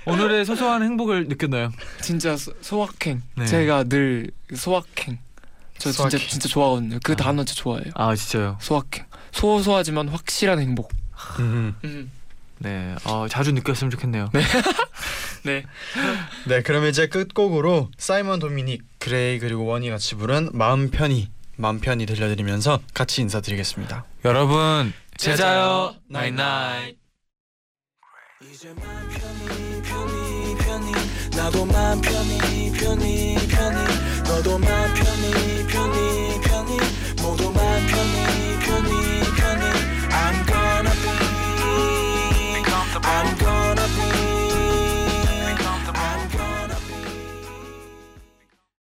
[0.07, 1.71] 오늘의 소소한 행복을 느꼈나요?
[2.01, 3.23] 진짜 소, 소확행.
[3.37, 3.47] 네.
[3.47, 5.19] 제가 늘 소확행.
[5.79, 6.29] 저 진짜 소확행.
[6.29, 6.99] 진짜 좋아하거든요.
[7.05, 7.17] 그 아.
[7.17, 7.93] 단어 진짜 좋아해요.
[7.95, 8.59] 아 진짜요.
[8.61, 9.05] 소확행.
[9.33, 10.91] 소소하지만 확실한 행복.
[11.39, 11.77] 음.
[11.85, 12.11] 음.
[12.63, 12.95] 네.
[13.05, 14.31] 어, 자주 느꼈으면 좋겠네요.
[15.45, 15.65] 네.
[16.47, 22.07] 네, 그럼 이제 끝곡으로 사이먼 도미닉, 그레이 그리고 원이 같이 부른 마음 편히 마음 편히
[22.07, 24.05] 들려드리면서 같이 인사드리겠습니다.
[24.25, 26.97] 여러분 제자요, 나잇나잇.
[28.51, 30.93] 이제 맘 편히 편히 편히
[31.37, 33.77] 나도 맘 편히 편히 편히
[34.25, 36.77] 너도 맘 편히 편히 편히
[37.23, 38.42] 모두 맘 편히
[43.05, 43.42] I'm